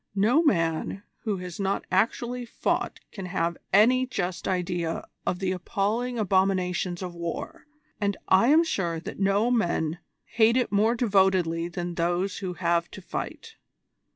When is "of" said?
5.27-5.37, 7.03-7.13